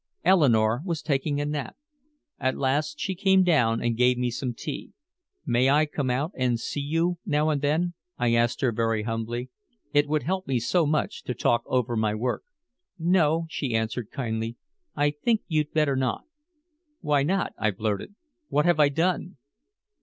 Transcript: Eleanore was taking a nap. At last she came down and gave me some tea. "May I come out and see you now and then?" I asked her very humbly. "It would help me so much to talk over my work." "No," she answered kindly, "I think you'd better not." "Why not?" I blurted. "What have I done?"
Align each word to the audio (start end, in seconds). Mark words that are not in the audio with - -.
Eleanore 0.25 0.81
was 0.83 1.03
taking 1.03 1.39
a 1.39 1.45
nap. 1.45 1.75
At 2.39 2.57
last 2.57 2.99
she 2.99 3.13
came 3.13 3.43
down 3.43 3.83
and 3.83 3.95
gave 3.95 4.17
me 4.17 4.31
some 4.31 4.55
tea. 4.55 4.93
"May 5.45 5.69
I 5.69 5.85
come 5.85 6.09
out 6.09 6.31
and 6.35 6.59
see 6.59 6.81
you 6.81 7.19
now 7.23 7.49
and 7.51 7.61
then?" 7.61 7.93
I 8.17 8.33
asked 8.33 8.61
her 8.61 8.71
very 8.71 9.03
humbly. 9.03 9.49
"It 9.93 10.07
would 10.07 10.23
help 10.23 10.47
me 10.47 10.57
so 10.59 10.87
much 10.87 11.23
to 11.25 11.35
talk 11.35 11.61
over 11.67 11.95
my 11.95 12.15
work." 12.15 12.43
"No," 12.97 13.45
she 13.47 13.75
answered 13.75 14.09
kindly, 14.09 14.57
"I 14.95 15.11
think 15.11 15.43
you'd 15.47 15.71
better 15.71 15.95
not." 15.95 16.23
"Why 17.01 17.21
not?" 17.21 17.53
I 17.59 17.69
blurted. 17.69 18.15
"What 18.49 18.65
have 18.65 18.79
I 18.79 18.89
done?" 18.89 19.37